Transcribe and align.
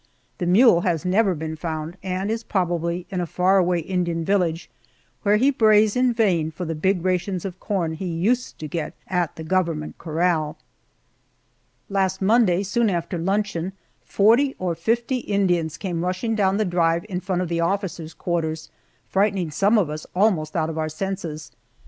The 0.39 0.47
mule 0.47 0.81
has 0.81 1.05
never 1.05 1.35
been 1.35 1.55
found, 1.55 1.95
and 2.01 2.31
is 2.31 2.43
probably 2.43 3.05
in 3.11 3.21
a 3.21 3.27
far 3.27 3.59
away 3.59 3.81
Indian 3.81 4.25
village, 4.25 4.67
where 5.21 5.37
he 5.37 5.51
brays 5.51 5.95
in 5.95 6.11
vain 6.11 6.49
for 6.49 6.65
the 6.65 6.73
big 6.73 7.05
rations 7.05 7.45
of 7.45 7.59
corn 7.59 7.93
he 7.93 8.07
used 8.07 8.57
to 8.57 8.67
get 8.67 8.95
at 9.07 9.35
the 9.35 9.43
government 9.43 9.99
corral. 9.99 10.57
Last 11.87 12.19
Monday, 12.19 12.63
soon 12.63 12.89
after 12.89 13.19
luncheon, 13.19 13.73
forty 14.03 14.55
or 14.57 14.73
fifty 14.73 15.17
Indians 15.17 15.77
came 15.77 16.03
rushing 16.03 16.33
down 16.33 16.57
the 16.57 16.65
drive 16.65 17.05
in 17.07 17.19
front 17.19 17.43
of 17.43 17.47
the 17.47 17.59
officers' 17.59 18.15
quarters, 18.15 18.71
frightening 19.07 19.51
some 19.51 19.77
of 19.77 19.91
us 19.91 20.07
almost 20.15 20.55
out 20.55 20.71
of 20.71 20.79
our 20.79 20.89
senses. 20.89 21.51